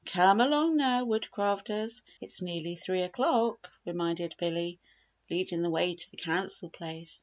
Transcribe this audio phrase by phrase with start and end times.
[0.07, 4.79] "Come along now, Woodcrafters it's nearly three o'clock," reminded Billy,
[5.29, 7.19] leading the way to the Council place.